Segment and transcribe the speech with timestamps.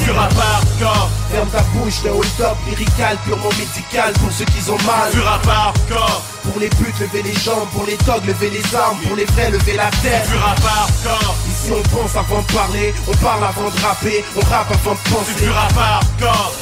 [0.00, 4.70] C'est du rap hardcore Ferme ta bouche, le hold-up lyrical Purement médical pour ceux qui
[4.70, 5.10] ont mal.
[5.12, 7.68] Du rap hardcore Pour les putes, lever les jambes.
[7.72, 8.98] Pour les togs, lever les armes.
[9.06, 10.28] Pour les vrais, lever la tête.
[10.30, 12.94] Du rap hardcore Ici on pense avant de parler.
[13.08, 14.24] On parle avant de rapper.
[14.36, 15.32] On rappe avant de penser.
[15.36, 16.52] C'est du rap hardcore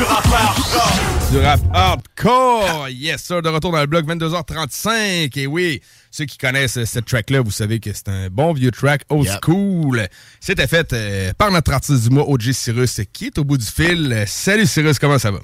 [0.00, 2.88] Du rap hardcore Du rap hardcore!
[2.88, 5.38] Yes, sir, de retour dans le bloc 22h35.
[5.38, 9.02] Et oui, ceux qui connaissent cette track-là, vous savez que c'est un bon vieux track
[9.10, 9.38] old Yep.
[9.44, 10.06] school.
[10.40, 13.66] C'était fait euh, par notre artiste du mois, OG Cyrus, qui est au bout du
[13.66, 14.24] fil.
[14.26, 15.40] Salut Cyrus, comment ça va?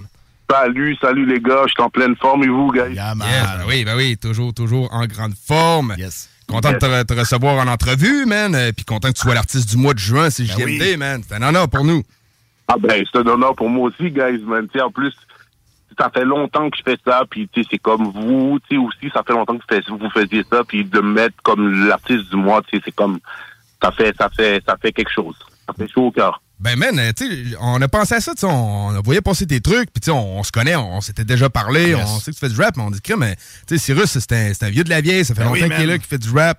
[0.50, 2.94] Salut, salut les gars, je suis en pleine forme et vous, guys?
[2.94, 3.28] Yeah, man.
[3.28, 5.94] Yes, ben oui, ben oui, toujours, toujours en grande forme.
[5.98, 6.30] Yes.
[6.48, 8.54] Content de te, re- te recevoir en entrevue, man.
[8.54, 10.96] euh, Puis content que tu sois l'artiste du mois de juin, c'est JMD, Ben oui.
[10.96, 11.22] man.
[11.28, 12.02] C'est un honneur pour nous.
[12.68, 14.66] Ah ben, c'est un honneur pour moi aussi, guys, man.
[14.68, 15.12] Tu sais, en plus,
[15.98, 18.82] ça fait longtemps que je fais ça, puis tu sais, c'est comme vous, tu sais,
[18.82, 22.28] aussi, ça fait longtemps que fais- vous faisiez ça, puis de me mettre comme l'artiste
[22.30, 23.18] du mois, tu sais, c'est comme,
[23.82, 25.36] ça fait, ça fait, ça fait quelque chose.
[25.66, 26.40] Ça fait chaud au cœur.
[26.58, 29.00] Ben, man, euh, tu sais, on a pensé à ça, tu sais, on, on a
[29.00, 31.48] voyé passer tes trucs, puis tu sais, on, on se connaît, on, on s'était déjà
[31.50, 32.08] parlé, Yes.
[32.08, 34.18] on sait que tu fais du rap, mais on dit, crème, mais tu sais, Cyrus,
[34.18, 35.98] c'est un, un vieux de la vieille, ça fait Ben oui, longtemps qu'il est là,
[35.98, 36.58] qu'il fait du rap.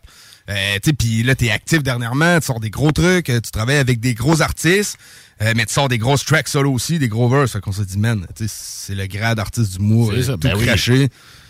[0.49, 3.51] Euh, tu sais, puis là, t'es actif dernièrement, tu sors des gros trucs, euh, tu
[3.51, 4.97] travailles avec des gros artistes,
[5.41, 7.81] euh, mais tu sors des grosses tracks solo aussi, des gros verses, fait qu'on se
[7.81, 10.65] dit, man, c'est le grade artiste du mois, euh, tout ben oui.
[10.65, 11.09] craché.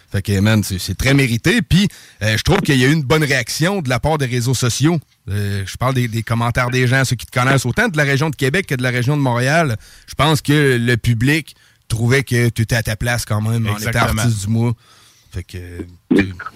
[0.09, 1.61] Fait que, man, c'est très mérité.
[1.61, 1.89] Puis,
[2.23, 4.53] euh, je trouve qu'il y a eu une bonne réaction de la part des réseaux
[4.53, 4.99] sociaux.
[5.29, 8.03] Euh, je parle des, des commentaires des gens, ceux qui te connaissent, autant de la
[8.03, 9.75] région de Québec que de la région de Montréal.
[10.07, 11.57] Je pense que le public
[11.89, 14.21] trouvait que tu étais à ta place quand même en étant Exactement.
[14.21, 14.73] artiste du mois.
[15.31, 15.57] Fait que,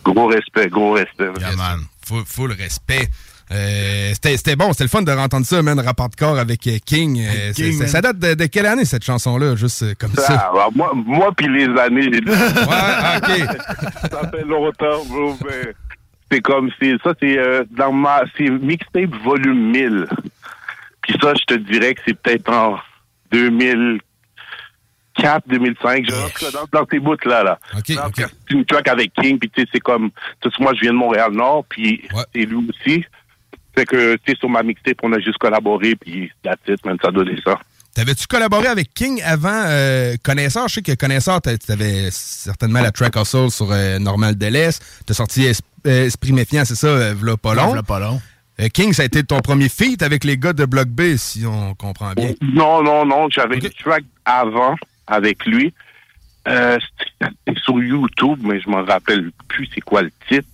[0.06, 1.30] Gros respect, gros respect.
[1.40, 1.82] Yeah, man.
[2.12, 3.10] Full, full respect.
[3.52, 6.66] Euh, C'était c'était bon, c'était le fun de entendre ça, man, rapport de corps avec
[6.68, 7.20] euh, King.
[7.22, 7.88] Euh, King, c'est- man.
[7.88, 10.48] ça date de, de quelle année, cette chanson-là, juste euh, comme ça?
[10.48, 13.60] Ah, bah, moi, moi puis les années, Ouais, OK.
[14.12, 15.36] ça fait longtemps, bro.
[15.46, 15.74] mais
[16.32, 20.08] C'est comme, c'est ça, c'est euh, dans ma, c'est mixtape volume 1000.
[21.02, 22.78] Puis ça, je te dirais que c'est peut-être en
[25.18, 27.60] 2004, 2005, genre, en tout cas, dans, dans ces bouts-là, là.
[27.78, 28.26] OK, Donc, OK.
[28.48, 30.10] C'est une track avec King, puis tu sais, c'est comme,
[30.42, 32.24] tu sais, moi, je viens de Montréal-Nord, puis Ouais.
[32.34, 33.06] c'est lui aussi.
[33.76, 36.98] Fait que, tu sais, sur ma mixtape, on a juste collaboré, puis that's it, man,
[37.02, 37.58] ça a donné ça.
[37.94, 40.68] T'avais-tu collaboré avec King avant euh, Connaisseur?
[40.70, 44.80] Je sais que Connaisseur, t'a- t'avais certainement la track Hustle sur euh, Normal Delès.
[45.06, 47.72] T'as sorti Es- euh, Esprit Méfiant, c'est ça, euh, v'là pas long.
[47.74, 48.22] V'là pas long.
[48.62, 51.46] Euh, King, ça a été ton premier feat avec les gars de Block B, si
[51.46, 52.32] on comprend bien.
[52.42, 53.64] Non, non, non, j'avais Ok.
[53.64, 54.76] une track avant
[55.12, 55.74] avec lui.
[56.48, 56.80] Euh,
[57.20, 60.48] c'était sur YouTube, mais je m'en rappelle plus c'est quoi le titre.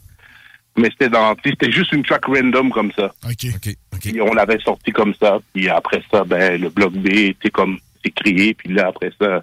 [0.78, 3.12] Mais c'était dans, c'était juste une track random comme ça.
[3.26, 3.48] OK.
[3.56, 4.14] OK, OK.
[4.22, 5.40] On l'avait sorti comme ça.
[5.54, 8.54] Puis après ça, ben le bloc B, c'est comme c'est créé.
[8.54, 9.42] Puis là après ça,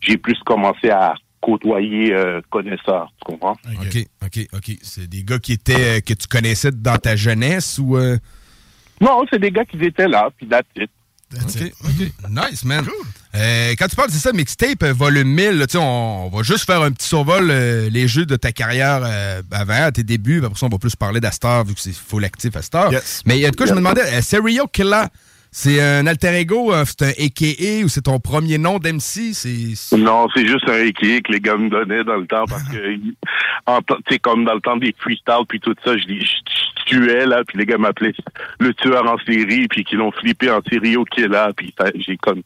[0.00, 3.56] j'ai plus commencé à côtoyer euh, connaisseurs, tu comprends?
[3.80, 4.76] OK, OK, OK.
[4.82, 7.96] C'est des gars qui étaient euh, que tu connaissais dans ta jeunesse ou...
[7.96, 8.18] euh,
[9.00, 10.28] Non, c'est des gars qui étaient là.
[10.36, 10.90] Puis that's it.
[11.30, 11.74] That's OK, it.
[11.84, 12.30] OK.
[12.30, 12.84] Nice, man.
[13.36, 16.64] Euh, quand tu parles, c'est ça, mixtape, euh, volume 1000, là, on, on va juste
[16.64, 20.42] faire un petit survol euh, les jeux de ta carrière euh, avant, à tes débuts.
[20.44, 22.92] Après ça, on va plus parler d'Astar, vu que c'est full actif à Star.
[22.92, 23.22] Yes.
[23.26, 25.04] Mais il y a de quoi, je me demandais, euh, Serial Killer,
[25.52, 29.32] c'est un alter ego, euh, c'est un AKA ou c'est ton premier nom d'MC?
[29.34, 29.74] C'est...
[29.74, 32.62] c'est- Non, c'est juste un équipe que les gars me donnaient dans le temps parce
[32.64, 32.96] que,
[33.66, 36.20] en temps- tu sais, comme dans le temps des freestyles puis tout ça, je, les-
[36.20, 38.14] je, je tuais là, puis les gars m'appelaient
[38.60, 42.16] le tueur en série, puis qu'ils l'ont flippé en série au là, puis ça- j'ai
[42.16, 42.42] comme,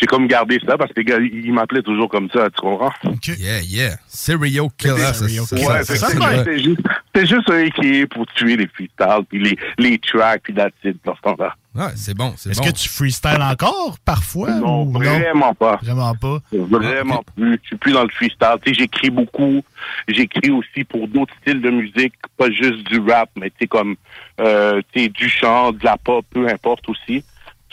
[0.00, 2.92] j'ai comme gardé ça parce que les gars, ils m'appelaient toujours comme ça, tu comprends?
[3.38, 3.96] Yeah, yeah.
[4.08, 4.96] Serial killer.
[5.12, 5.30] ça, Ouais,
[5.62, 6.18] ça, c'est ça, ça.
[6.20, 6.80] ça, C'est juste,
[7.16, 10.98] c'est juste un équipe pour tuer les freestyles, puis les, les tracks, puis that's it,
[11.04, 11.54] dans ce temps-là.
[11.74, 12.66] Ouais, c'est bon, c'est Est-ce bon.
[12.66, 14.50] que tu freestyles encore parfois?
[14.50, 15.78] Non, ou vraiment pas.
[15.82, 16.38] Vraiment pas.
[16.52, 17.58] Vraiment plus.
[17.62, 18.56] Je suis plus dans le freestyle.
[18.62, 19.62] Tu sais, j'écris beaucoup.
[20.08, 23.96] J'écris aussi pour d'autres styles de musique, pas juste du rap, mais tu sais, comme,
[24.40, 27.24] euh, tu sais, du chant, de la pop, peu importe aussi.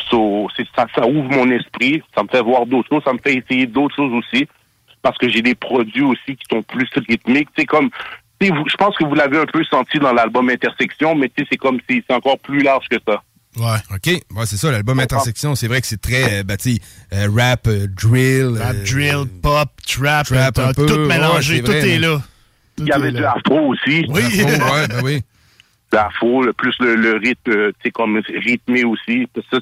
[0.10, 2.02] So, c'est, ça, ça ouvre mon esprit.
[2.16, 3.04] Ça me fait voir d'autres choses.
[3.06, 4.48] Ça me fait essayer d'autres choses aussi.
[5.02, 7.50] Parce que j'ai des produits aussi qui sont plus rythmiques.
[7.56, 7.90] Tu sais, comme,
[8.50, 11.48] vous- je pense que vous l'avez un peu senti dans l'album Intersection, mais tu sais,
[11.52, 13.22] c'est comme si c'est encore plus large que ça.
[13.58, 13.78] Ouais.
[13.94, 14.08] OK.
[14.36, 16.82] Ouais, c'est ça, l'album Intersection, c'est vrai que c'est très, euh, ben, tu sais,
[17.14, 18.58] euh, rap, euh, drill.
[18.60, 20.86] Rap, euh, drill, pop, trap, trap un peu.
[20.88, 22.20] tout Ouais, mélangé, tout est là.
[22.80, 24.06] Il y avait de l'afro aussi.
[24.10, 24.22] Oui.
[24.24, 25.22] L'afro, ouais, ben oui.
[25.92, 29.28] L'afro, plus le, le rythme, tu sais, comme rythmé aussi.
[29.52, 29.60] Ça,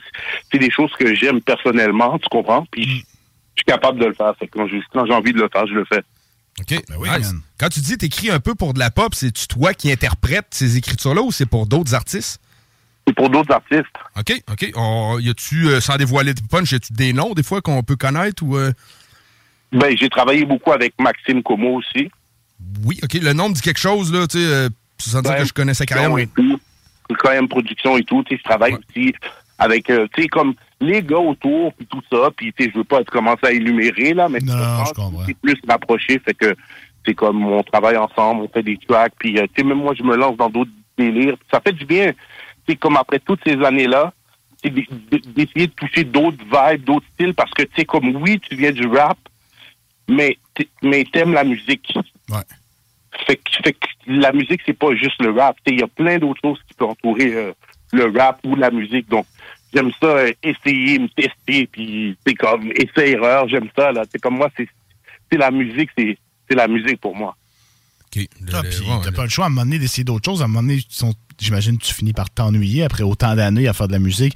[0.51, 2.65] c'est- des choses que j'aime personnellement, tu comprends?
[2.71, 2.93] Puis je
[3.57, 4.33] suis capable de le faire.
[4.39, 6.01] Fait que quand j'ai envie de le faire, je le fais.
[6.59, 6.71] OK.
[6.71, 7.33] Nice.
[7.59, 10.77] Quand tu dis t'écris un peu pour de la pop, c'est-tu toi qui interprètes ces
[10.77, 12.39] écritures-là ou c'est pour d'autres artistes?
[13.07, 13.85] C'est pour d'autres artistes.
[14.17, 14.71] OK, OK.
[14.75, 17.81] On- y a-tu, euh, sans dévoiler de punch, y a-tu des noms des fois qu'on
[17.83, 18.57] peut connaître ou.
[18.57, 18.71] euh?
[19.71, 22.11] Ben, j'ai travaillé beaucoup avec Maxime Como aussi.
[22.83, 23.13] Oui, OK.
[23.13, 24.69] Le nom me dit quelque chose, là, tu sais, euh,
[24.99, 26.15] sans dire que je connais sa carrière.
[26.19, 26.59] et tout.
[27.19, 29.13] Quand même production et tout, tu sais, je travaille aussi
[29.57, 32.77] avec, euh, tu sais, comme les gars autour, puis tout ça, puis tu sais, je
[32.79, 34.39] veux pas commencer à énumérer, là, mais
[35.25, 36.55] c'est plus rapproché, fait que
[37.05, 39.93] c'est comme on travaille ensemble, on fait des tracks, puis euh, tu sais, même moi,
[39.97, 41.35] je me lance dans d'autres délires.
[41.51, 42.13] Ça fait du bien,
[42.67, 44.13] sais, comme après toutes ces années-là,
[44.63, 48.55] c'est d'essayer de toucher d'autres vibes, d'autres styles, parce que, tu sais, comme oui, tu
[48.55, 49.17] viens du rap,
[50.07, 50.37] mais
[50.83, 51.93] mais t'aimes la musique.
[52.29, 52.41] Ouais.
[53.25, 55.55] Fait que, fait que la musique, c'est pas juste le rap.
[55.57, 57.53] Tu sais, Il y a plein d'autres choses qui peuvent entourer euh,
[57.91, 59.09] le rap ou la musique.
[59.09, 59.25] Donc,
[59.73, 63.91] j'aime ça, essayer, me tester, puis c'est comme essai-erreur, j'aime ça.
[63.91, 64.03] là.
[64.11, 64.67] C'est comme moi, c'est
[65.31, 66.17] c'est la musique, c'est
[66.49, 67.35] c'est la musique pour moi.
[68.53, 70.41] Ah, puis t'as pas le choix à un moment donné d'essayer d'autres choses.
[70.41, 70.79] À un moment donné,
[71.39, 74.35] j'imagine que tu finis par t'ennuyer après autant d'années à faire de la musique.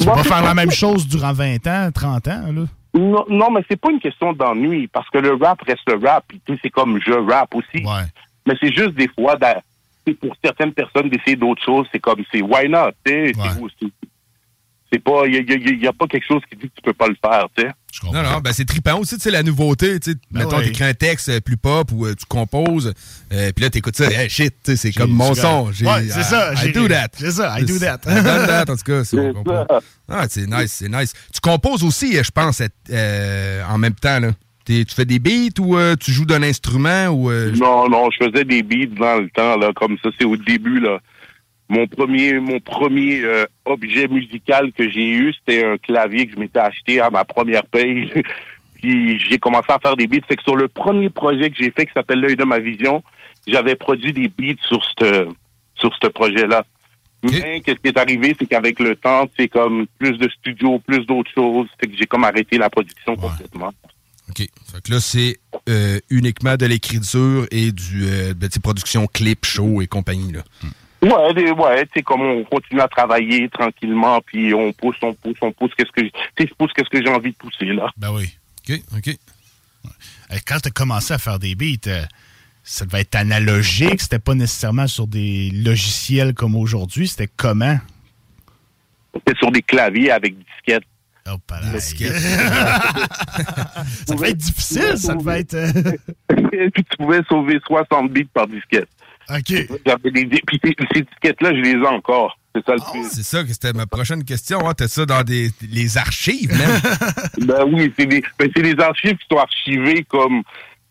[0.00, 2.64] Tu vas faire la même chose durant 20 ans, 30 ans, là?
[2.94, 6.24] Non, non mais c'est pas une question d'ennui, parce que le rap reste le rap,
[6.28, 7.84] puis tu sais, c'est comme je rap aussi.
[8.46, 9.36] Mais c'est juste des fois,
[10.20, 13.32] pour certaines personnes d'essayer d'autres choses, c'est comme, c'est why not, tu sais.
[14.94, 16.56] C'est- c'est- C'est pas, il y a, y a- y a pas quelque chose qui
[16.56, 17.68] dit que tu peux pas le faire, tu sais.
[18.12, 20.16] Non, non, ben c'est trippant aussi, tu sais, la nouveauté, tu sais.
[20.30, 20.64] Ben mettons, ouais.
[20.64, 22.92] t'écris un texte euh, plus pop ou euh, tu composes,
[23.32, 25.66] euh, puis là, t'écoutes ça, hey, shit, tu sais, c'est comme mon son.
[25.84, 27.08] Ouais, c'est ça, I j'ai- do that.
[27.18, 28.00] c'est ça, I do that.
[28.06, 29.66] I done that, en tout cas, comprend.
[30.08, 31.12] Ah, c'est nice, c'est nice.
[31.32, 34.30] Tu composes aussi, je pense, euh, en même temps, là.
[34.66, 37.30] Tu fais des beats ou euh, tu joues d'un instrument ou...
[37.30, 40.36] euh, Non, non, je faisais des beats dans le temps, là, comme ça, c'est au
[40.38, 41.00] début, là.
[41.68, 46.38] Mon premier, mon premier euh, objet musical que j'ai eu, c'était un clavier que je
[46.38, 48.12] m'étais acheté à ma première paye.
[48.74, 50.26] Puis j'ai commencé à faire des beats.
[50.28, 53.02] Fait que sur le premier projet que j'ai fait, qui s'appelle L'œil de ma vision,
[53.46, 55.28] j'avais produit des beats sur ce
[55.76, 56.64] sur ce projet-là.
[57.22, 61.06] Mais qu'est-ce qui est arrivé, c'est qu'avec le temps, c'est comme plus de studios, plus
[61.06, 63.72] d'autres choses, c'est que j'ai comme arrêté la production complètement.
[64.28, 64.36] OK.
[64.38, 65.38] Fait que là, c'est
[65.68, 70.42] euh, uniquement de l'écriture et du euh, de, production clip, show et compagnie, là.
[71.04, 75.12] Ouais, des, ouais, tu sais, comme on continue à travailler tranquillement, puis on pousse, on
[75.12, 76.08] pousse, on pousse, qu'est-ce que,
[76.38, 77.90] je pousse qu'est-ce que j'ai envie de pousser, là.
[77.98, 78.34] Ben oui.
[78.66, 79.14] OK, OK.
[80.46, 82.04] Quand tu as commencé à faire des beats, euh,
[82.62, 84.00] ça devait être analogique.
[84.00, 87.06] C'était pas nécessairement sur des logiciels comme aujourd'hui.
[87.06, 87.78] C'était comment?
[89.12, 90.84] C'était sur des claviers avec disquettes.
[91.30, 91.66] Oh, pas là.
[91.80, 91.94] ça
[94.14, 95.54] devait être difficile, ça devait être...
[95.54, 95.72] euh,
[96.28, 98.88] puis tu pouvais sauver 60 bits par disquette.
[99.30, 99.78] OK.
[99.86, 102.38] J'avais des, puis ces, ces disquettes-là, je les ai encore.
[102.54, 103.10] C'est ça le plus.
[103.10, 104.68] C'est ça que c'était ma prochaine question.
[104.68, 104.74] Hein?
[104.76, 106.80] T'as ça dans des, les archives, même?
[107.46, 110.42] Ben oui, c'est des, ben c'est des archives qui sont archivées comme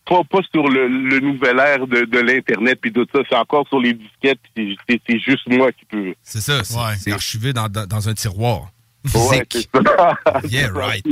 [0.06, 3.66] pas, pas sur le, le nouvel ère de, de l'internet puis tout ça, c'est encore
[3.70, 4.40] sur les disquettes.
[4.56, 6.14] C'est, juste moi qui peux.
[6.22, 8.70] C'est ça, c'est c'est archivé dans, dans, dans un tiroir.
[9.06, 10.18] Ouais, c'est ça.
[10.50, 11.04] Yeah, right.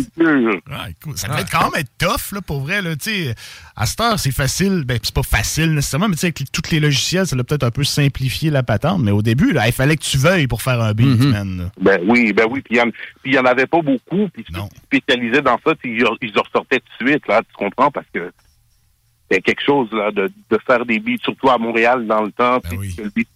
[1.04, 1.18] Cool.
[1.18, 2.82] Ça devait être quand même être tough, là, pour vrai.
[2.82, 3.36] Là, tu sais.
[3.76, 4.84] à cette heure, c'est facile.
[4.86, 7.44] Ben, c'est pas facile nécessairement, mais tu sais, avec les- tous les logiciels, ça l'a
[7.44, 9.02] peut-être un peu simplifié la patente.
[9.02, 11.58] Mais au début, là, il fallait que tu veuilles pour faire un beat, man.
[11.58, 11.72] là.
[11.82, 12.62] Ben oui, ben oui.
[12.62, 12.80] Puis
[13.26, 14.28] il y en- avait pas beaucoup.
[14.34, 14.46] Puis
[14.86, 16.06] spécialisaient dans ça, ils, ils
[16.40, 18.32] en ressortaient tout de suite, là, tu comprends, parce que
[19.30, 22.60] c'est quelque chose là, de, de faire des beats, surtout à Montréal dans le temps,
[22.62, 23.28] puis que le beat.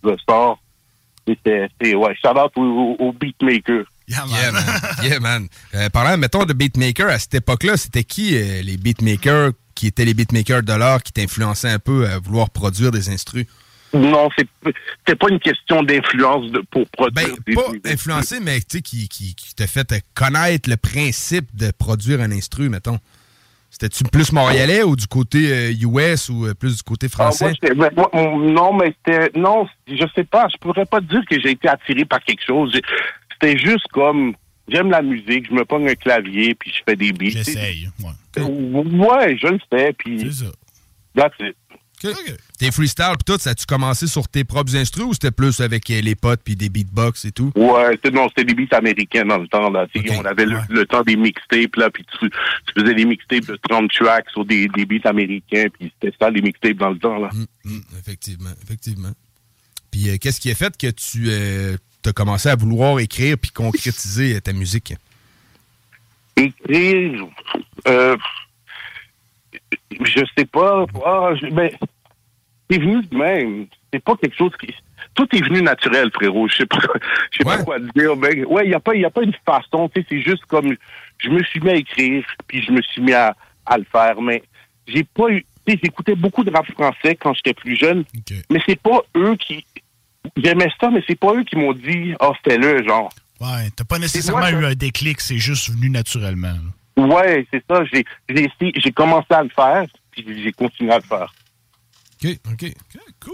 [1.28, 3.86] C'était, c'est, ouais, shout out au, au beatmaker.
[4.08, 4.64] Yeah, man.
[5.04, 5.48] Yeah, man.
[5.74, 10.06] Euh, parlant, mettons, de beatmaker, à cette époque-là, c'était qui euh, les beatmakers qui étaient
[10.06, 13.46] les beatmakers de l'art qui t'influençaient un peu à vouloir produire des instrus?
[13.94, 14.48] Non, c'est
[15.08, 17.28] c'est pas une question d'influence pour produire.
[17.30, 20.76] Ben, des- pas des- influencé, mais tu sais, qui, qui, qui t'a fait connaître le
[20.78, 23.00] principe de produire un instru, mettons.
[23.72, 27.32] C'était-tu plus montréalais ou du côté euh, US ou euh, plus du côté Ah, moi,
[27.32, 27.54] français?
[27.76, 29.32] ben, moi, non, mais c'était.
[29.38, 30.48] Non, je sais pas.
[30.52, 32.72] Je pourrais pas dire que j'ai été attiré par quelque chose.
[33.40, 34.34] C'était juste comme.
[34.68, 37.30] J'aime la musique, je me pogne un clavier, puis je fais des beats.
[37.30, 37.88] J'essaye.
[38.00, 38.42] Ouais.
[38.42, 40.20] Ouais, je le fais, puis.
[40.22, 40.52] C'est ça.
[41.16, 41.56] That's it.
[42.60, 45.90] Tes freestyles pis tout, ça a-tu commencé sur tes propres instrus ou c'était plus avec
[45.90, 47.52] euh, les potes puis des beatbox et tout?
[47.56, 49.70] Ouais, c'était- non, c'était des beats américains dans le temps.
[49.70, 49.88] Là.
[49.94, 53.46] Tu On avait le, le temps des mixtapes, là, puis tu, tu faisais des mixtapes
[53.46, 57.00] de 30 tracks sur des, des beats américains, puis c'était ça, les mixtapes dans le
[57.00, 57.18] temps.
[57.18, 57.30] Là.
[57.66, 59.12] Hum, effectivement, effectivement.
[59.92, 61.30] Puis euh, qu'est-ce qui a fait que tu
[62.10, 64.94] as commencé à vouloir écrire puis concrétiser ta musique?
[66.38, 67.28] Écrire,
[67.88, 68.18] euh,
[69.92, 70.86] je sais pas.
[71.42, 71.72] Je- ben,
[72.70, 73.68] c'est venu de même.
[73.94, 74.74] C'est pas quelque chose qui.
[75.14, 76.48] Tout est venu naturel, frérot.
[76.50, 76.78] Je sais pas,
[77.32, 78.16] je sais pas quoi te dire.
[78.18, 79.90] Ben, ouais, il y a pas, il y a pas une façon.
[79.90, 80.76] Tu sais, c'est juste comme
[81.20, 83.36] je me suis mis à écrire, puis je me suis mis à,
[83.66, 84.22] à le faire.
[84.22, 84.44] Mais
[84.88, 85.46] j'ai pas eu.
[85.68, 88.04] Tu j'écoutais beaucoup de rap français quand j'étais plus jeune,
[88.52, 89.66] mais c'est pas eux qui.
[90.38, 93.10] J'aimais ça, mais c'est pas eux qui m'ont dit, ah, fais-le, genre.
[93.42, 96.54] Ouais, t'as pas nécessairement moi, eu un déclic, c'est juste venu naturellement.
[96.98, 97.06] là.
[97.06, 97.84] Ouais, c'est ça.
[97.92, 101.34] J'ai, j'ai, essayé- j'ai commencé à le faire, puis j'ai continué à le faire.
[102.24, 102.74] OK, OK.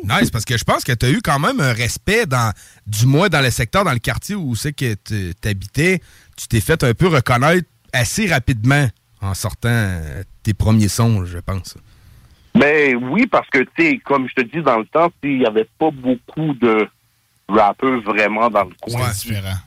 [0.03, 2.51] Nice, parce que je pense que tu as eu quand même un respect, dans,
[2.88, 6.01] du moins dans le secteur, dans le quartier où c'est que tu habitais.
[6.36, 8.88] Tu t'es fait un peu reconnaître assez rapidement
[9.21, 11.77] en sortant euh, tes premiers sons, je pense.
[12.62, 15.39] Ben oui, parce que, tu sais, comme je te dis, dans le temps, tu il
[15.39, 16.88] n'y avait pas beaucoup de
[17.50, 19.12] rappeurs vraiment dans le coin.
[19.13, 19.58] C'est différent.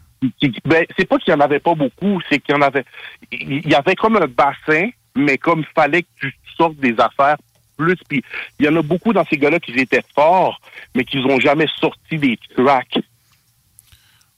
[0.65, 2.85] Ben, c'est pas qu'il y en avait pas beaucoup, c'est qu'il y en avait.
[3.33, 7.37] Il y avait comme un bassin, mais comme il fallait que tu sortes des affaires
[7.77, 7.97] plus.
[8.09, 8.23] Puis
[8.61, 10.61] il y en a beaucoup dans ces gars-là qui étaient forts,
[10.95, 13.01] mais qui n'ont jamais sorti des tracks.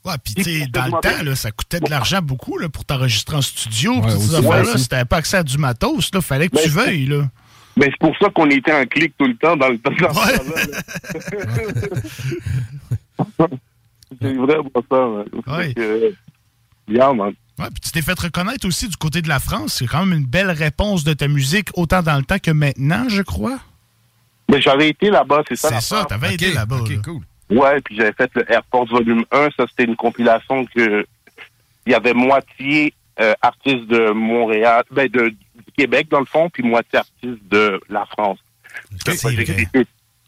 [0.07, 2.87] Ouais, puis tu sais, dans le temps, là, ça coûtait de l'argent beaucoup là, pour
[2.87, 3.97] t'enregistrer en studio.
[4.01, 7.07] Ouais, Ouais, si t'avais pas accès à du matos, là, fallait que tu Ben, veuilles.
[7.07, 7.29] Là.
[7.77, 9.91] Ben, c'est pour ça qu'on était en clic tout le temps dans le temps.
[9.91, 10.09] là.
[14.21, 15.57] c'est vraiment ça.
[15.59, 15.75] Ouais.
[15.75, 16.15] Que,
[16.89, 17.33] yeah, man.
[17.59, 19.75] Ouais, puis tu t'es fait reconnaître aussi du côté de la France.
[19.75, 23.09] C'est quand même une belle réponse de ta musique, autant dans le temps que maintenant,
[23.09, 23.59] je crois.
[24.51, 25.69] Mais j'avais été là-bas, c'est ça.
[25.69, 26.77] C'est ça, t'avais été là-bas.
[26.77, 27.03] là.
[27.05, 27.23] cool.
[27.51, 29.49] Ouais, puis j'avais fait le Air Force Volume 1.
[29.57, 31.07] Ça, c'était une compilation que
[31.87, 35.37] il y avait moitié euh, artistes de Montréal, ben de, du
[35.77, 38.39] Québec dans le fond, puis moitié artistes de la France.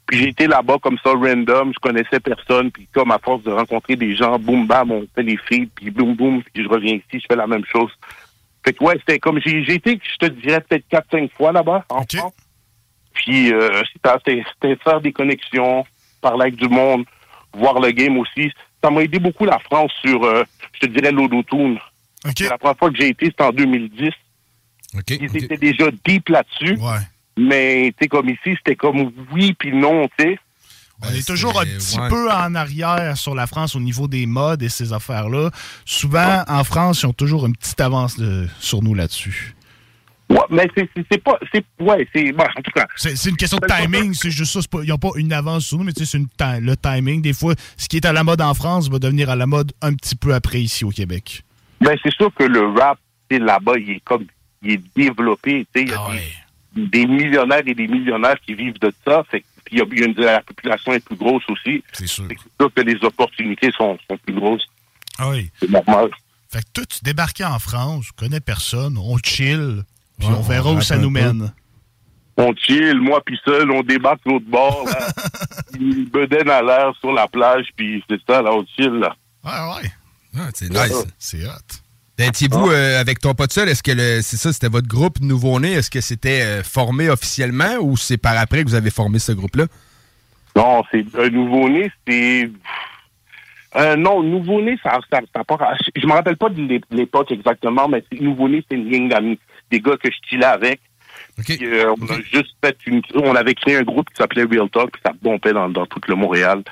[0.06, 3.94] Puis été là-bas comme ça, random, je connaissais personne, puis comme à force de rencontrer
[3.94, 7.20] des gens, boum bam, on fait les filles, puis boum boum, puis je reviens ici,
[7.20, 7.90] je fais la même chose.
[8.64, 12.02] Fait que ouais, c'était comme j'ai été, je te dirais peut-être 4-5 fois là-bas en
[12.20, 12.32] France.
[13.12, 15.84] Puis euh, c'était- faire des connexions,
[16.22, 17.04] parler avec du monde,
[17.52, 18.50] voir le game aussi.
[18.82, 21.12] Ça m'a aidé beaucoup la France sur, euh, je te dirais,
[22.24, 22.48] l'autotune.
[22.50, 24.10] La première fois que j'ai été, c'était en 2010.
[25.10, 26.76] Ils étaient déjà deep là-dessus.
[27.38, 30.38] Mais, tu sais, comme ici, c'était comme oui puis non, tu sais.
[31.00, 34.64] On est toujours un petit peu en arrière sur la France au niveau des modes
[34.64, 35.50] et ces affaires-là.
[35.84, 39.54] Souvent, en France, ils ont toujours une petite avance de- sur nous là-dessus.
[40.28, 41.38] Ouais, mais c'est- pas.
[41.54, 42.32] c'est Ouais, c'est.
[42.32, 42.86] bon, en tout cas.
[42.96, 44.60] C'est une question de timing, c'est juste ça.
[44.68, 47.22] pas- Ils n'ont pas une avance sur nous, mais tu sais, c'est le timing.
[47.22, 49.72] Des fois, ce qui est à la mode en France va devenir à la mode
[49.80, 51.44] un petit peu après ici au Québec.
[51.80, 52.98] Ben, c'est sûr que le rap,
[53.30, 54.26] là-bas, il est comme.
[54.62, 55.86] Il est développé, tu sais.
[55.86, 56.08] Il y a
[56.74, 59.22] des, des millionnaires et des millionnaires qui vivent de ça.
[59.30, 61.84] Fait puis il y a, une, la population est plus grosse aussi.
[61.92, 62.24] C'est sûr.
[62.28, 64.66] C'est sûr que les opportunités sont, sont plus grosses.
[65.18, 65.50] Ah oui.
[65.60, 66.08] C'est normal.
[66.48, 69.82] Fait que toi, tu débarquais en France, tu connais personne, on chill,
[70.18, 71.20] puis Ouais, on verra on où ça nous peu.
[71.20, 71.52] mène.
[72.38, 75.08] On chill, moi puis seul, on débarque l'autre bord, là.
[75.78, 79.14] Une bedaine à l'air sur la plage, puis c'est ça, là, on chill, là.
[79.44, 79.90] Ouais, ouais.
[80.36, 81.04] Ah, c'est nice.
[81.18, 81.50] C'est hot.
[82.20, 83.92] Étiez-vous euh, avec ton pote seul, est-ce que
[84.22, 85.72] c'est ça, c'était votre groupe nouveau-né?
[85.74, 89.30] Est-ce que c'était euh, formé officiellement ou c'est par après que vous avez formé ce
[89.30, 89.66] groupe-là?
[90.56, 92.50] Non, c'est un nouveau-né, c'est...
[93.76, 98.02] Euh, non, nouveau-né, ça ça, à- Je me rappelle pas de l'é- l'époque exactement, mais
[98.20, 99.38] nouveau-né, c'est une gang d'amis.
[99.70, 100.80] Des gars que je chillais avec.
[101.44, 103.00] Puis, euh, on a juste fait une...
[103.14, 106.00] On avait créé un groupe qui s'appelait Real Talk, puis ça bombait dans, dans tout
[106.08, 106.64] le Montréal.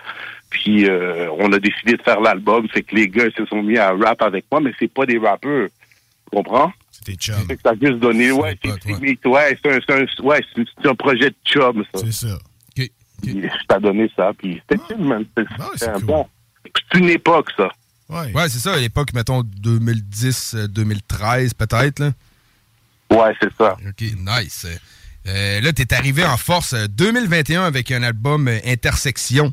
[0.63, 3.77] Puis euh, on a décidé de faire l'album, fait que les gars se sont mis
[3.77, 5.69] à rap avec moi, mais c'est pas des rappeurs.
[5.69, 6.73] Tu comprends?
[6.91, 7.35] C'était chum.
[7.47, 8.33] Fait que ça a juste donné...
[8.33, 8.71] Ouais, c'est
[9.27, 10.41] ouais, c'est un, c'est un- ouais,
[10.85, 12.01] un projet de chum, ça.
[12.05, 12.39] C'est ça.
[12.75, 12.91] Puis,
[13.23, 15.25] Je t'ai donné ça, puis c'était chill, man.
[15.37, 16.27] C'était Ah bon...
[16.65, 17.69] C'est une époque, ça.
[18.09, 21.99] Ouais, c'est ça, à l'époque, mettons 2010, euh, 2013 peut-être.
[21.99, 22.13] là.
[23.11, 23.77] Ouais, c'est ça.
[23.87, 24.67] OK, nice.
[25.27, 29.53] Euh, là, tu es arrivé en force 2021 avec un album Intersection.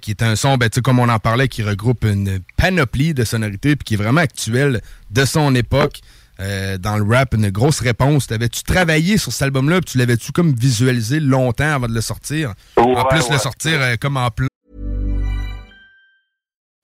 [0.00, 3.76] Qui est un son, ben, comme on en parlait, qui regroupe une panoplie de sonorités
[3.76, 6.00] puis qui est vraiment actuel de son époque.
[6.38, 8.26] dans le rap, une grosse réponse.
[8.26, 12.54] T'avais-tu travaillé sur cet album-là, tu l'avais-tu comme visualisé longtemps avant de le sortir?
[12.76, 14.48] en plus, le sortir comme en plein.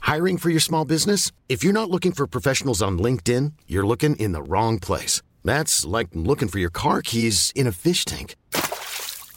[0.09, 1.33] Hiring for your small business?
[1.51, 5.21] If you're not looking for professionals on LinkedIn, you're looking in the wrong place.
[5.45, 8.35] That's like looking for your car keys in a fish tank.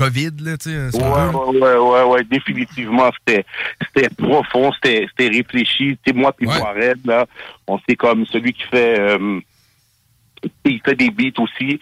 [0.00, 0.96] COVID, là, tu sais.
[0.96, 3.44] Ouais, ouais, ouais, ouais, ouais, définitivement, c'était,
[4.16, 5.98] profond, c'était, réfléchi.
[6.02, 6.94] Tu sais, moi puis ouais.
[7.04, 7.26] là,
[7.66, 9.40] on sait comme celui qui fait, euh,
[10.64, 11.80] il fait des beats aussi.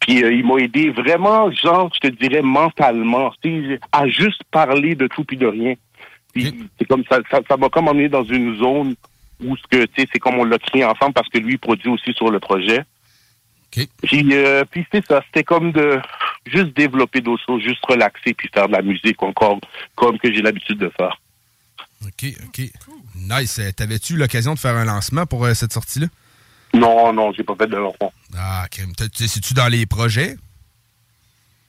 [0.00, 3.32] Puis euh, il m'a aidé vraiment, genre, je te dirais mentalement,
[3.92, 5.74] à juste parler de tout puis de rien.
[6.32, 8.96] Puis c'est comme ça, ça, m'a comme emmené dans une zone
[9.44, 11.58] où ce que, tu sais, c'est comme on l'a créé ensemble parce que lui il
[11.58, 12.82] produit aussi sur le projet.
[14.02, 16.00] Puis, euh, puis c'est ça, c'était comme de
[16.46, 19.58] juste développer d'autres choses, juste relaxer puis faire de la musique encore
[19.94, 21.20] comme que j'ai l'habitude de faire.
[22.04, 22.70] OK, OK.
[23.16, 23.58] Nice.
[23.58, 26.06] Euh, t'avais-tu l'occasion de faire un lancement pour cette sortie-là?
[26.74, 28.12] Non, non, j'ai pas fait de lancement.
[28.36, 29.08] Ah, ok.
[29.14, 30.36] C'est-tu dans les projets?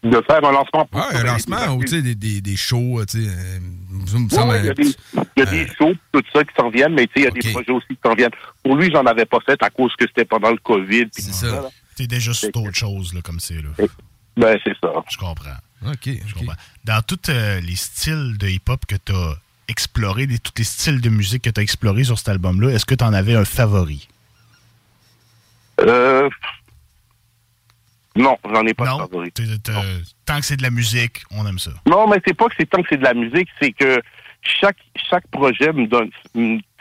[0.04, 1.02] De faire un lancement pour.
[1.02, 3.30] un lancement ou des, des, des shows, tu sais.
[3.30, 3.60] Euh,
[3.98, 4.96] il y a des,
[5.38, 7.32] y a des shows, tout ça qui s'en viennent, mais tu sais, il y a
[7.32, 8.32] des projets aussi qui s'en viennent.
[8.62, 11.08] Pour lui, j'en avais pas fait à cause que c'était pendant le COVID.
[11.12, 11.70] C'est ça.
[11.96, 13.70] T'es déjà sur d'autres choses, là, comme c'est, là.
[14.38, 14.92] Ben, c'est ça.
[15.10, 15.56] Je comprends.
[15.88, 16.10] OK.
[16.26, 16.56] Je comprends.
[16.84, 19.36] Dans tous euh, les styles de hip-hop que t'as
[19.68, 23.14] exploré, tous les styles de musique que t'as exploré sur cet album-là, est-ce que t'en
[23.14, 24.08] avais un favori?
[25.80, 26.30] Euh...
[28.16, 29.32] Non, j'en ai pas de favori.
[30.26, 31.72] Tant que c'est de la musique, on aime ça.
[31.86, 34.02] Non, mais c'est pas que c'est tant que c'est de la musique, c'est que
[34.42, 34.78] chaque
[35.10, 36.10] chaque projet me donne,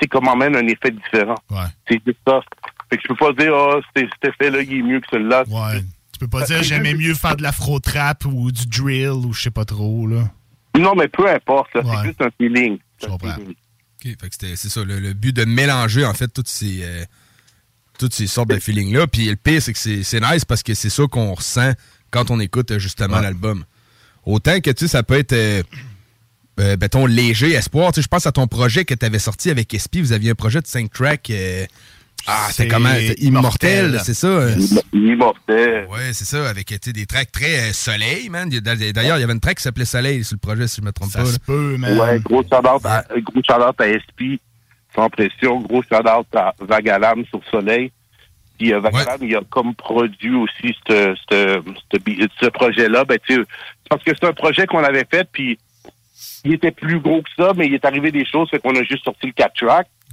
[0.00, 1.36] c'est comme emmène un effet différent.
[1.50, 1.66] Ouais.
[1.88, 2.40] C'est ça.
[2.90, 5.44] Fait que je peux pas dire, oh, cet effet-là, il est mieux que celui-là.
[5.48, 5.82] Ouais.
[6.12, 9.50] Tu peux pas dire, j'aimais mieux faire de l'afro-trap ou du drill ou je sais
[9.50, 10.30] pas trop, là.
[10.78, 12.78] Non, mais peu importe, c'est juste un feeling.
[13.00, 13.36] Je comprends.
[13.36, 16.80] OK, fait que c'est ça, le, but de mélanger, en fait, toutes ces...
[16.82, 17.04] Euh,
[17.98, 19.06] toutes ces sortes de feelings-là.
[19.06, 21.72] Puis le pire, c'est que c'est nice parce que c'est ça qu'on ressent
[22.10, 23.64] quand on écoute justement l'album.
[24.24, 25.62] Autant que, tu sais, ça peut être, euh,
[26.60, 27.92] euh ton léger espoir.
[27.92, 29.98] Tu sais, je pense à ton projet que tu avais sorti avec SP.
[29.98, 31.30] Vous aviez un projet de 5 tracks.
[31.30, 31.66] Euh,
[32.26, 32.94] ah, c'est comment?
[33.18, 34.26] Immortel, c'est ça?
[34.26, 34.56] Euh?
[34.92, 35.86] Immortel.
[35.90, 38.48] Ouais, c'est ça, avec des tracks très soleil, man.
[38.48, 40.92] D'ailleurs, il y avait une track qui s'appelait Soleil sur le projet, si je me
[40.92, 41.26] trompe ça pas.
[41.26, 41.98] Se peut, man.
[41.98, 44.40] Ouais, gros shout-out à, à SP
[44.94, 45.60] sans pression.
[45.60, 47.92] Gros shout-out à Vagalam sur Soleil.
[48.58, 51.62] Puis euh, Vagalam, il a comme produit aussi ce, ce,
[52.40, 53.04] ce, projet-là.
[53.04, 53.18] Ben,
[53.90, 55.58] parce que c'est un projet qu'on avait fait, puis
[56.44, 58.82] il était plus gros que ça, mais il est arrivé des choses, fait qu'on a
[58.82, 59.32] juste sorti le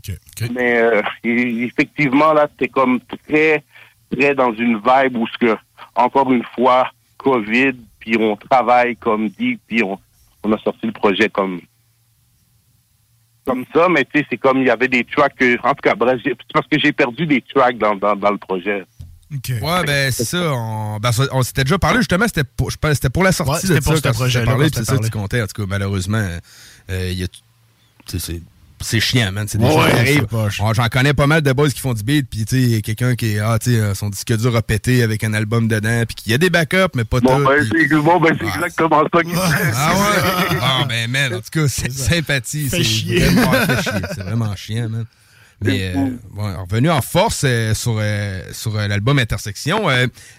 [0.02, 0.52] 4 track.
[0.52, 3.64] Mais euh, effectivement, là, c'était comme très,
[4.12, 5.58] très dans une vibe où ce que,
[5.96, 10.00] encore une fois, COVID, puis on travaille comme dit, puis on,
[10.44, 11.62] on a sorti le projet comme
[13.44, 15.36] comme ça, mais tu sais, c'est comme il y avait des tracks.
[15.36, 18.32] Que, en tout cas, bref, c'est parce que j'ai perdu des tracks dans, dans, dans
[18.32, 18.86] le projet.
[19.32, 20.54] Ouais, ben c'est ça.
[20.54, 22.70] On, ben, on s'était déjà parlé, justement, c'était pour,
[23.14, 24.12] pour la sortie de pour ça.
[24.12, 25.42] projet c'est ça que tu comptais.
[25.42, 26.28] En tout cas, malheureusement,
[26.90, 27.28] euh, il y a
[28.06, 28.42] c'est
[28.84, 29.48] chiant, man.
[29.48, 32.76] C'est des ouais, J'en connais pas mal de boys qui font du beat, puis tu
[32.76, 35.68] sais, quelqu'un qui ah, tu sais, euh, son disque dur a pété avec un album
[35.68, 37.46] dedans, puis qu'il y a des backups, mais pas bon, tout.
[37.46, 37.88] Ben, pis...
[37.96, 40.58] Bon, ben, c'est exactement ça qu'il Ah ouais?
[40.62, 42.70] ah, ben, man, en tout cas, c'est sympathie.
[42.70, 43.52] C'est vraiment,
[44.14, 45.06] C'est vraiment chiant, man.
[45.64, 49.88] Mais euh, bon, revenu en force euh, sur, euh, sur l'album Intersection,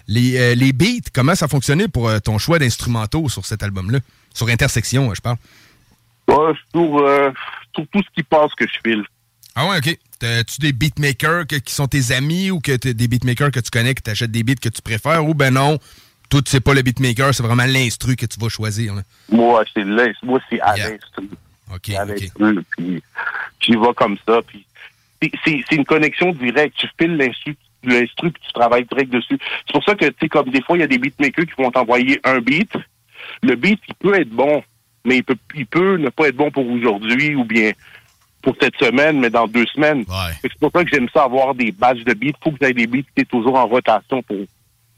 [0.07, 3.99] les, les beats, comment ça a fonctionné pour ton choix d'instrumentaux sur cet album-là?
[4.33, 5.37] Sur Intersection, je parle.
[6.27, 7.33] Ouais, sur
[7.73, 9.03] tout ce qui passe que je file.
[9.55, 9.97] Ah ouais, ok.
[10.21, 14.01] As-tu des beatmakers qui sont tes amis ou que des beatmakers que tu connais, que
[14.01, 15.25] tu achètes des beats que tu préfères?
[15.25, 15.77] Ou ben non,
[16.29, 18.95] tout c'est pas le beatmaker, c'est vraiment l'instru que tu vas choisir.
[19.29, 20.27] Moi, c'est l'instru.
[20.27, 21.29] Moi, c'est à l'instru.
[21.73, 23.03] OK, à l'instru, puis
[23.59, 24.65] j'y vais comme ça, puis
[25.43, 26.77] c'est une connexion directe.
[26.77, 29.37] Tu files l'instru, l'instru, puis tu travailles direct dessus.
[29.65, 31.61] C'est pour ça que, tu sais, comme des fois, il y a des beatmakers qui
[31.61, 32.71] vont t'envoyer un beat.
[33.41, 34.63] Le beat, il peut être bon,
[35.05, 37.71] mais il peut, il peut ne pas être bon pour aujourd'hui ou bien
[38.41, 40.05] pour cette semaine, mais dans deux semaines.
[40.41, 42.27] C'est pour ça que j'aime ça avoir des badges de beats.
[42.27, 44.37] Il faut que tu aies des beats qui sont toujours en rotation pour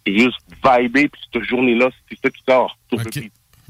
[0.08, 3.20] juste vibrer, puis cette journée-là, c'est ça qui sort OK,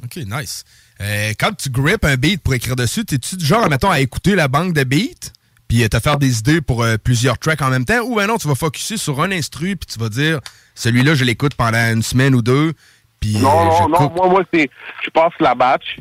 [0.03, 0.63] OK, nice.
[1.01, 4.35] Euh, quand tu grippes un beat pour écrire dessus, es-tu du genre, mettons, à écouter
[4.35, 5.31] la banque de beats,
[5.67, 8.27] puis euh, te faire des idées pour euh, plusieurs tracks en même temps, ou ben
[8.27, 10.39] non, tu vas focuser sur un instru, puis tu vas dire,
[10.73, 12.73] celui-là, je l'écoute pendant une semaine ou deux,
[13.19, 13.37] puis...
[13.37, 14.15] Non, euh, non, non, coupe?
[14.15, 14.69] moi, moi, c'est,
[15.03, 15.97] je passe la batch,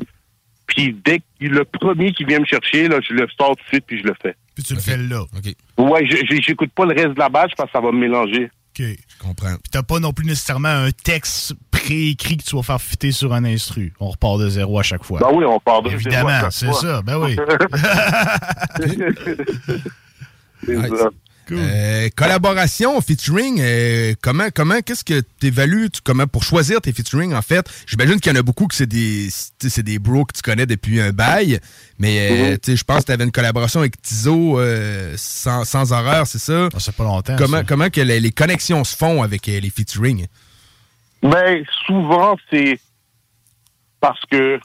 [0.67, 3.67] puis dès que le premier qui vient me chercher, là, je le sors tout de
[3.69, 4.35] suite, puis je le fais.
[4.55, 5.21] Puis tu le fais là.
[5.21, 5.53] OK.
[5.77, 6.07] Ouais,
[6.41, 8.45] j'écoute pas le reste de la batch parce que ça va me mélanger.
[8.45, 8.79] OK.
[8.79, 9.55] Je comprends.
[9.55, 13.33] Puis t'as pas non plus nécessairement un texte préécrit que tu vas faire fitter sur
[13.33, 13.93] un instru.
[13.99, 15.19] On repart de zéro à chaque fois.
[15.19, 17.01] Ben oui, on part de zéro à Évidemment, c'est ça.
[17.01, 17.35] Ben oui.
[21.51, 27.33] Euh, collaboration, featuring, euh, comment, comment, qu'est-ce que tu évalues comment, pour choisir tes featuring,
[27.33, 27.69] en fait?
[27.87, 30.33] J'imagine qu'il y en a beaucoup que c'est des, tu sais, c'est des bros que
[30.33, 31.59] tu connais depuis un bail,
[31.99, 35.91] mais tu sais, je pense que tu avais une collaboration avec Tizo euh, sans, sans
[35.91, 36.69] horreur, c'est ça?
[36.71, 37.35] Ça fait pas longtemps.
[37.37, 37.63] Comment, ça.
[37.63, 40.27] comment que les, les connexions se font avec euh, les featuring?
[41.21, 42.79] Ben, souvent, c'est
[43.99, 44.59] parce que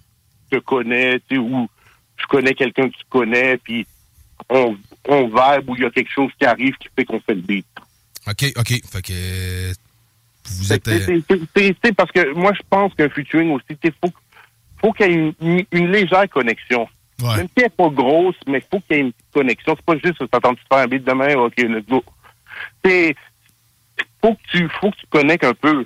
[0.50, 1.68] je te connais, tu sais, ou
[2.16, 3.86] je connais quelqu'un que tu connais, puis
[4.48, 4.76] on,
[5.08, 7.40] on vibe ou il y a quelque chose qui arrive qui fait qu'on fait le
[7.42, 7.66] beat.
[8.28, 8.68] OK, OK.
[8.90, 9.72] Fait que
[10.46, 10.84] vous êtes...
[11.84, 14.12] c'est- parce que moi, je pense qu'un featuring aussi, il faut,
[14.80, 16.88] faut qu'il y ait une, une- une légère connexion.
[17.36, 19.76] Même si elle n'est pas grosse, mais il faut qu'il y ait une connexion.
[19.76, 22.02] C'est pas juste t'attends tu faire un beat demain, ok, let's go.
[22.84, 23.14] C'est
[24.22, 25.84] faut que tu faut que tu connectes un peu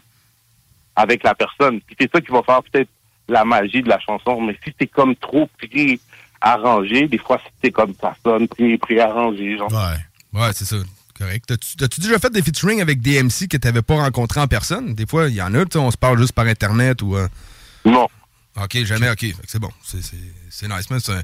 [0.97, 1.81] avec la personne.
[1.81, 2.89] Puis c'est ça qui va faire peut-être
[3.29, 4.41] la magie de la chanson.
[4.41, 5.49] Mais si c'est comme trop
[6.45, 9.73] pré-arrangé, des fois c'est comme ça sonne pré- pré-arrangé, genre.
[9.73, 10.77] Ouais, ouais, c'est ça.
[11.19, 11.45] Correct.
[11.79, 14.95] T'as-tu déjà fait des featuring avec des MC que tu n'avais pas rencontrés en personne?
[14.95, 17.17] Des fois, il y en a, on se parle juste par Internet ou.
[17.17, 17.29] euh,
[17.85, 18.09] Non.
[18.61, 19.25] OK, jamais, OK.
[19.47, 19.71] C'est bon.
[19.85, 20.99] C'est nice, man.
[21.01, 21.23] C'est un-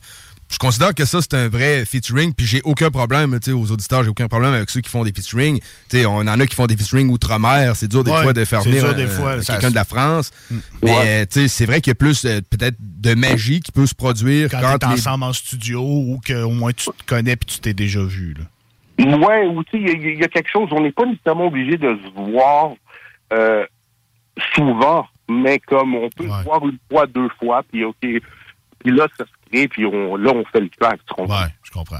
[0.50, 3.70] Je considère que ça, c'est un vrai featuring, puis j'ai aucun problème, tu sais, aux
[3.70, 5.60] auditeurs, j'ai aucun problème avec ceux qui font des featuring.
[5.60, 8.32] Tu sais, on en a qui font des featuring outre-mer, c'est dur des Ouais, fois
[8.32, 10.32] de faire c'est venir dur des euh, fois, euh, quelqu'un de la France.
[10.50, 10.56] Mm.
[10.82, 11.04] Mais, Ouais.
[11.06, 13.86] euh, tu sais, c'est vrai qu'il y a plus, euh, peut-être, de magie qui peut
[13.86, 17.36] se produire Quand quand, t'es les- ensemble en studio ou qu'au moins tu te connais
[17.36, 18.34] puis tu t'es déjà vu.
[18.34, 19.16] Là.
[19.18, 21.06] Ouais, ou tu sais, il y, a- il y a quelque chose, on n'est pas
[21.06, 22.72] nécessairement obligé de se voir
[23.32, 23.64] euh,
[24.54, 28.20] souvent, mais comme on peut se voir une fois, deux fois, puis OK, puis
[28.84, 31.00] là, ça se puis on, là, on fait le track.
[31.06, 31.42] tu comprends?
[31.42, 31.98] Ouais, je comprends.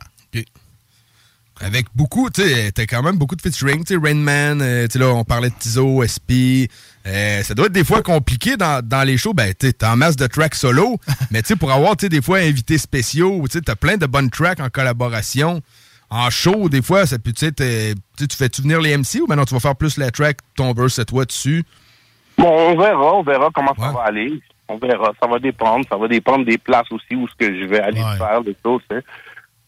[1.62, 4.86] Avec beaucoup, tu sais, t'as quand même beaucoup de featuring, tu sais, Rain Man, euh,
[4.86, 6.72] tu sais, là, on parlait de Tizo, SP.
[7.06, 9.34] euh, ça doit être des fois compliqué dans, dans les shows.
[9.34, 10.96] Ben, tu sais, t'as en masse de tracks solo,
[11.30, 13.98] mais tu sais, pour avoir, tu sais, des fois invités spéciaux, tu sais, t'as plein
[13.98, 15.60] de bonnes tracks en collaboration.
[16.08, 19.44] En show, des fois, ça peut, tu sais, tu fais-tu venir les MC ou maintenant
[19.44, 21.62] tu vas faire plus la track, ton verse à toi dessus?
[22.38, 24.40] Bon, on verra, on verra comment ça va aller.
[24.72, 27.64] On verra, ça va dépendre, ça va dépendre des places aussi où ce que je
[27.66, 29.00] vais aller faire, des choses, hein.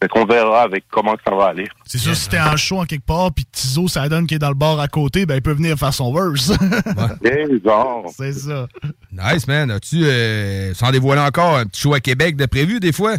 [0.01, 1.67] Fait qu'on verra avec comment que ça va aller.
[1.85, 4.39] C'est sûr, si t'es en show en quelque part puis Tizo, ça donne qu'il est
[4.39, 6.51] dans le bar à côté, ben il peut venir faire son verse.
[8.17, 8.67] C'est ça.
[9.13, 9.71] Nice, man.
[9.71, 13.15] As-tu, euh, sans dévoiler encore, un petit show à Québec de prévu des fois?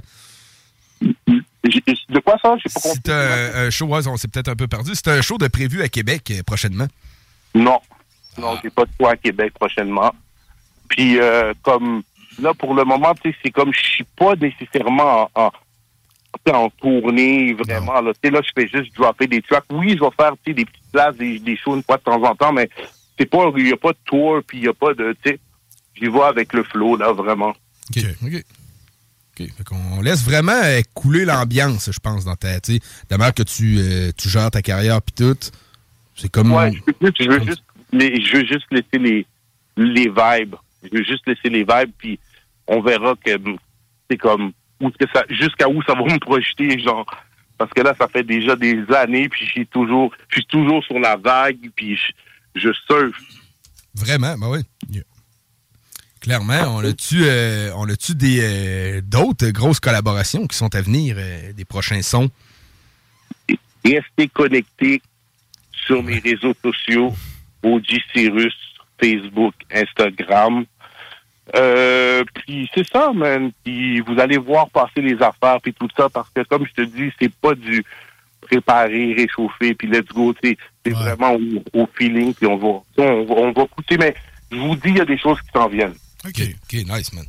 [1.01, 2.55] De quoi ça?
[2.63, 3.01] J'ai pas compris.
[3.03, 4.91] C'est un, un show, ouais, on s'est peut-être un peu perdu.
[4.95, 6.87] C'est un show de prévu à Québec euh, prochainement?
[7.55, 7.79] Non.
[8.37, 10.13] Non, j'ai pas de quoi à Québec prochainement.
[10.89, 12.03] Puis, euh, comme,
[12.41, 15.51] là, pour le moment, tu sais, c'est comme, je suis pas nécessairement en,
[16.53, 18.13] en, tournée, vraiment, là.
[18.15, 19.65] Tu sais, là, je fais juste dropper des tracks.
[19.71, 22.35] Oui, je vais faire, des petites places, des, des shows une fois de temps en
[22.35, 22.69] temps, mais
[23.19, 25.31] c'est pas, il y a pas de tour, puis il y a pas de, tu
[25.31, 25.41] sais,
[25.95, 27.51] j'y vais avec le flow, là, vraiment.
[27.97, 28.05] OK.
[28.25, 28.35] OK.
[29.41, 29.49] OK.
[29.57, 30.61] Fait qu'on laisse vraiment
[30.95, 32.59] couler l'ambiance, je pense, dans ta.
[32.61, 32.79] De
[33.11, 35.37] manière que tu, euh, tu gères ta carrière puis tout.
[36.15, 36.53] C'est comme.
[36.53, 39.27] Ouais, je veux, juste- je veux juste, les- je veux juste laisser les,
[39.77, 40.55] les vibes.
[40.85, 42.19] Je veux juste laisser les vibes, puis
[42.67, 43.31] on verra que
[44.11, 47.07] c'est comme où est-ce que ça, jusqu'à où ça va me projeter, genre.
[47.57, 50.99] Parce que là, ça fait déjà des années, puis j'ai toujours, je suis toujours sur
[50.99, 52.13] la vague, puis je,
[52.61, 53.21] je surfe.
[53.95, 54.61] Vraiment, ben oui.
[56.25, 61.17] Clairement, on a-tu euh, on a-tu des euh, d'autres grosses collaborations qui sont à venir,
[61.19, 62.31] euh, des prochains sons?
[63.85, 65.03] Restez connectés
[65.71, 67.13] sur mes réseaux sociaux,
[67.63, 68.55] OG Cyrus,
[68.99, 70.65] Facebook, Instagram.
[71.57, 73.51] Euh, puis c'est ça, man.
[73.65, 76.89] Puis vous allez voir passer les affaires puis tout ça parce que comme je te
[76.89, 77.85] dis, c'est pas du
[78.41, 80.35] préparer, réchauffer puis let's go.
[80.35, 80.57] tu sais.
[80.85, 83.97] C'est vraiment au, au feeling puis on va, on va, on va écouter.
[83.99, 84.15] Mais
[84.51, 85.95] je vous dis, il y a des choses qui s'en viennent.
[86.27, 86.41] OK.
[86.41, 87.25] OK, nice, man.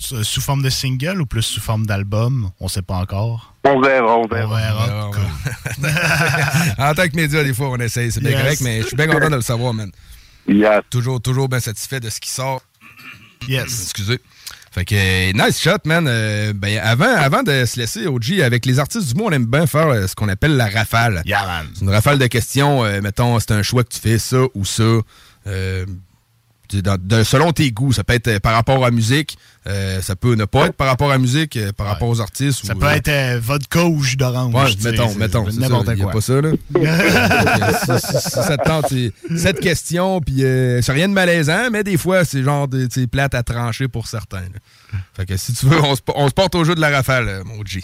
[0.00, 2.50] Sous sous forme de single ou plus sous forme d'album?
[2.60, 3.52] On sait pas encore.
[3.64, 4.46] On verra, on verra.
[5.08, 6.90] On verra.
[6.90, 8.40] en tant que média, des fois, on essaye, c'est bien Yes.
[8.42, 9.90] correct, mais je suis bien content de le savoir, man.
[10.90, 12.62] Toujours, toujours bien satisfait de ce qui sort.
[13.48, 13.82] Yes.
[13.84, 14.20] Excusez.
[14.70, 16.06] Fait que, euh, nice shot, man.
[16.06, 19.46] Euh, ben, avant, avant de se laisser, OG, avec les artistes du mot, on aime
[19.46, 21.22] bien faire euh, ce qu'on appelle la rafale.
[21.24, 21.66] Yeah, man.
[21.74, 22.84] C'est une rafale de questions.
[22.84, 25.00] euh, mettons, c'est un choix que tu fais, ça ou ça.
[26.70, 27.92] De, selon tes goûts.
[27.92, 30.76] Ça peut être euh, par rapport à la musique, euh, ça peut ne pas être
[30.76, 32.66] par rapport à la musique, euh, par rapport aux artistes.
[32.66, 34.54] Ça peut être vodka ou jus d'orange.
[34.54, 35.46] Ouais, mettons, mettons.
[35.50, 36.10] N'importe quoi.
[36.10, 36.50] A pas ça, là.
[37.98, 38.92] si, ça te tente,
[39.36, 43.42] cette question, puis c'est rien de malaisant, mais des fois, c'est genre de, plate à
[43.42, 44.44] trancher pour certains.
[45.14, 45.94] Fait que si tu veux, on
[46.28, 47.80] se, porte au jeu de la rafale, mon G.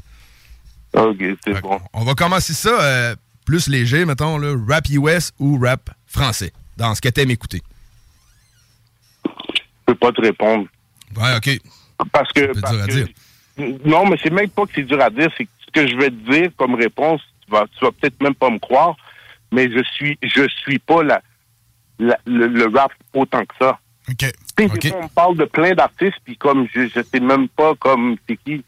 [0.94, 1.80] OK, c'est bon.
[1.92, 7.00] On va commencer ça plus léger, mettons, là, rap US ou rap français, dans ce
[7.00, 7.62] que t'aimes écouter.
[9.86, 10.66] Je peux pas te répondre.
[11.16, 11.60] Ouais, OK.
[12.12, 12.52] Parce que.
[12.52, 13.08] dur à dire.
[13.84, 15.28] Non, mais c'est même pas que c'est dur à dire.
[15.36, 17.20] C'est ce que je vais te dire comme réponse.
[17.44, 18.96] Tu vas, tu vas peut-être même pas me croire,
[19.52, 21.20] mais je suis, je suis pas la,
[21.98, 23.78] le, rap autant que ça.
[24.08, 24.24] OK.
[24.94, 28.64] On parle de plein d'artistes, puis comme je, je sais même pas comme c'est qui.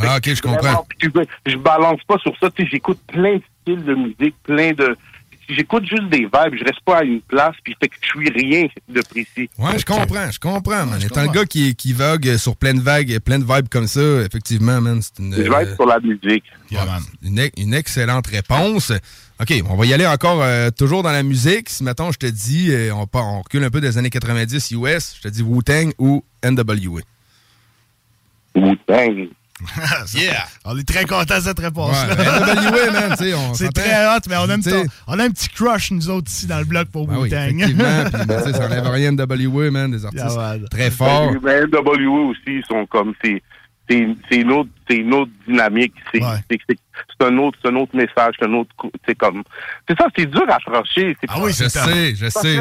[0.00, 0.86] Ah, OK, je comprends.
[1.46, 2.48] Je balance pas sur ça.
[2.56, 4.96] J'écoute plein de styles de musique, plein de
[5.48, 8.28] j'écoute juste des vibes, je reste pas à une place, puis fait que je suis
[8.30, 9.48] rien de précis.
[9.58, 11.00] Ouais, je comprends, je comprends, man.
[11.02, 14.00] Étant le gars qui, qui vogue sur plein de vagues, plein de vibes comme ça,
[14.22, 15.34] effectivement, man, c'est une...
[15.34, 16.44] Je vais être sur la musique.
[17.22, 18.92] une, une, excellente réponse.
[19.40, 21.68] OK, on va y aller encore euh, toujours dans la musique.
[21.68, 25.16] Si, mettons, je te dis, euh, on, on recule un peu des années 90 US,
[25.16, 27.00] je te dis Wu-Tang ou NWA.
[28.54, 29.28] Wu-Tang.
[30.14, 30.46] yeah!
[30.64, 32.14] On est très content de cette réponse-là.
[32.14, 33.14] Ouais,
[33.54, 34.56] C'est très hot, mais on a,
[35.06, 37.54] on a un petit crush, nous autres, ici, dans le bloc pour ah Wu-Tang.
[37.54, 37.76] Oui,
[38.52, 41.32] ça enlève rien NWA, man, des artistes très forts.
[41.42, 43.14] Mais NWA aussi, ils sont comme...
[43.88, 45.94] C'est une, autre, une autre dynamique.
[46.12, 48.70] C'est un, autre, un autre message, c'est un autre...
[49.06, 49.42] C'est comme...
[49.88, 51.16] C'est ça, c'est dur à trancher.
[51.28, 52.58] Ah oui, je sais, je sais.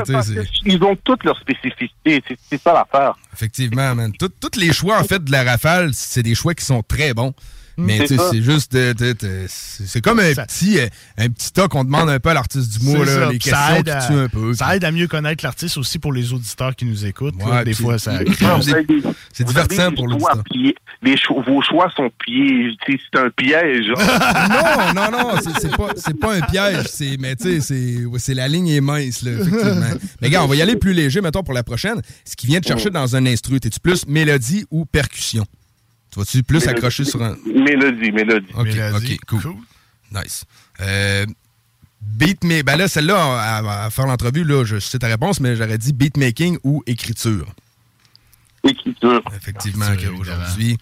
[0.66, 2.24] ils ont toutes leurs spécificités.
[2.50, 3.16] C'est ça l'affaire.
[3.34, 4.12] Effectivement, man.
[4.18, 7.34] Tous les choix, en fait, de la rafale, c'est des choix qui sont très bons.
[7.78, 8.76] Mais c'est juste
[9.48, 10.88] c'est comme un petit euh,
[11.18, 14.08] un petit tas qu'on demande un peu à l'artiste du mois là, les questions qui
[14.08, 14.54] tuent un peu.
[14.54, 17.36] Ça aide à mieux connaître l'artiste aussi pour les auditeurs qui nous écoutent.
[17.66, 18.20] des fois ça
[19.34, 20.44] c'est divertissant pour l'auditeur.
[21.48, 23.88] Vos choix sont piégés, c'est un piège.
[24.96, 28.70] non, non non, c'est pas pas un piège, c'est mais tu sais c'est la ligne
[28.70, 29.92] est mince là effectivement.
[30.22, 32.02] mais gars, on va y aller plus léger mettons pour la prochaine.
[32.26, 35.46] Ce qui vient de chercher dans un instru, es-tu plus mélodie ou percussion?
[36.18, 37.38] Vas-tu plus accrocher sur un.
[37.46, 38.52] Mélodie, mélodie.
[38.56, 39.56] OK, OK, cool.
[40.12, 40.46] Nice.
[40.80, 41.28] Euh,
[42.02, 42.64] beat me...
[42.64, 46.58] Ben là, celle-là, à, faire l'entrevue, là, je sais ta réponse, mais j'aurais dit beatmaking
[46.64, 47.46] ou écriture.
[48.64, 49.22] Écriture.
[49.36, 49.86] Effectivement,
[50.20, 50.78] aujourd'hui.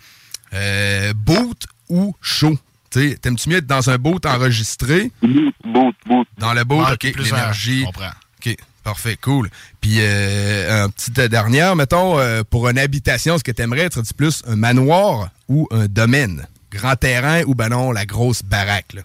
[0.53, 2.57] Euh, boot ou show?
[2.89, 5.11] T'aimes-tu mieux être dans un boot enregistré?
[5.21, 7.85] Boot, boot, Dans le boot, OK, l'énergie.
[7.85, 8.55] OK.
[8.85, 9.49] Parfait, cool.
[9.81, 13.99] Puis, euh, un petit dernière, mettons, euh, pour une habitation, ce que tu aimerais, être
[14.15, 16.47] plus un manoir ou un domaine?
[16.71, 19.01] Grand terrain ou, ben non, la grosse baraque, là?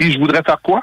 [0.00, 0.82] si je voudrais faire quoi?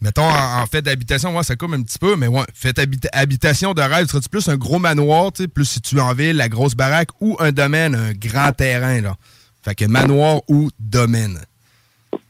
[0.00, 2.78] Mettons, en, fait d'habitation, moi, ça coupe un petit peu, mais ouais, fait
[3.12, 6.14] habitation de rêve, serais-tu plus un gros manoir, tu sais, plus si tu es en
[6.14, 9.16] ville, la grosse baraque, ou un domaine, un grand terrain, là?
[9.64, 11.40] Fait que manoir ou domaine?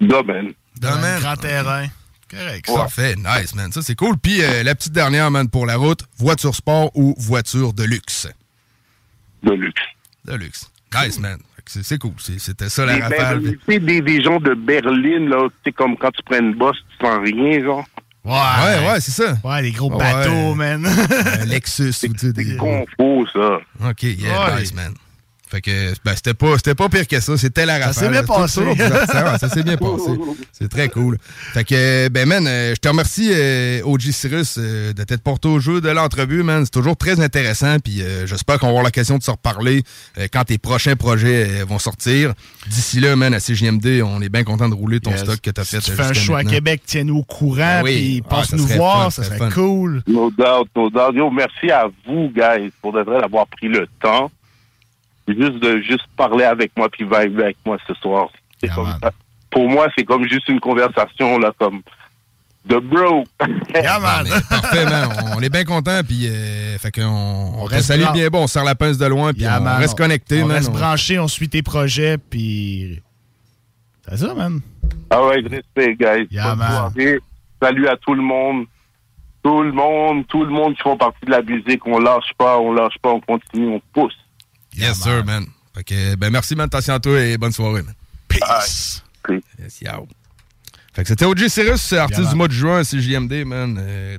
[0.00, 0.55] Domaine.
[0.81, 1.20] Domaine.
[1.20, 1.88] grand terrain.
[2.31, 2.67] Correct.
[2.67, 3.15] Parfait.
[3.17, 3.71] Nice, man.
[3.73, 4.17] Ça, c'est cool.
[4.19, 8.29] Puis euh, la petite dernière, man, pour la route, voiture sport ou voiture de luxe?
[9.43, 9.83] De luxe.
[10.25, 10.71] De luxe.
[10.95, 11.39] Nice, man.
[11.67, 12.12] C'est cool.
[12.19, 13.43] C'était ça, la rafale.
[13.43, 16.55] Tu sais, des, des gens de Berlin, là, tu sais, comme quand tu prends une
[16.55, 17.85] bosse, tu sens rien, genre.
[18.25, 19.37] Ouais, ouais, ouais c'est ça.
[19.45, 20.87] Ouais, les gros bateaux, man.
[21.47, 21.93] Lexus.
[21.93, 23.61] C'est des confos, ça.
[23.89, 24.95] OK, yeah, nice, man.
[25.49, 27.95] Fait que ben, c'était pas c'était pas pire que ça, c'était la rafale.
[27.95, 28.61] Ça s'est bien passé.
[29.39, 30.11] ça s'est bien passé.
[30.53, 31.19] C'est très cool.
[31.55, 35.47] Fait que ben man, euh, je te remercie euh, OG Cyrus euh, de t'être porté
[35.47, 36.65] au jeu de l'entrevue, man.
[36.65, 39.83] C'est toujours très intéressant puis j'espère qu'on va avoir l'occasion de se reparler
[40.33, 42.35] quand tes prochains projets vont sortir.
[42.67, 45.61] D'ici là, man, à CJMD, on est bien content de rouler ton stock que tu
[45.61, 45.81] as fait.
[45.81, 49.13] tu fais un choix à Québec, tiens-nous au courant ben puis ah, passe nous voir,
[49.13, 50.03] ça serait cool.
[50.09, 51.15] No doubt, no doubt.
[51.15, 54.31] Yo, merci à vous guys pour de vrai d'avoir pris le temps
[55.35, 58.29] juste de juste parler avec moi puis vibe avec moi ce soir.
[59.51, 61.83] pour moi, c'est comme juste une conversation là, comme
[62.65, 63.25] de bro.
[63.75, 64.27] yeah, man.
[64.51, 65.09] parfait, man.
[65.37, 67.03] On est bien content puis euh, fait qu'on
[67.59, 70.43] on, reste salue bien bon, on sort la pince de loin puis on, reste connecté,
[70.43, 70.57] on man.
[70.57, 73.01] Reste branché, on suit tes projets puis
[74.09, 74.61] c'est ça, man.
[75.11, 76.29] Ah ouais, respect, guys.
[77.61, 78.67] Salut à tout le monde.
[79.43, 82.59] Tout le monde, tout le monde qui font partie de la musique, on lâche pas,
[82.59, 84.17] on lâche pas, on continue, on pousse.
[84.77, 85.47] Yes, sir, man.
[85.75, 86.67] Fait que, ben, merci, man.
[86.67, 87.95] Attention à toi et bonne soirée, man.
[88.29, 89.03] Peace.
[89.59, 90.07] Yes, yo.
[90.93, 93.79] Fait que c'était OG Cyrus, artiste yeah, du mois de juin, CJMD, man.
[93.79, 94.17] Euh...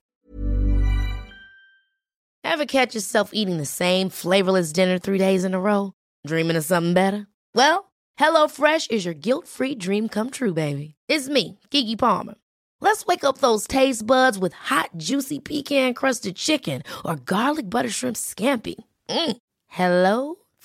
[2.43, 5.93] Ever catch yourself eating the same flavorless dinner three days in a row?
[6.25, 7.27] Dreaming of something better?
[7.55, 10.95] Well, HelloFresh is your guilt-free dream come true, baby.
[11.07, 12.35] It's me, Kiki Palmer.
[12.79, 17.89] Let's wake up those taste buds with hot, juicy pecan crusted chicken or garlic butter
[17.89, 18.75] shrimp scampi.
[19.09, 19.37] Mm.
[19.67, 20.35] Hello